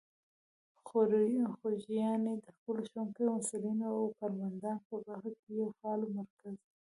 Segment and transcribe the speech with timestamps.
[1.59, 6.73] خوږیاڼي د خپلو ښوونکو، محصلینو او کارمندان په برخه کې یو فعال مرکز دی.